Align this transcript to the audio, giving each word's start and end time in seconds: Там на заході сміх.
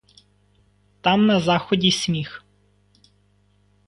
Там 1.01 1.25
на 1.27 1.39
заході 1.39 1.91
сміх. 1.91 2.43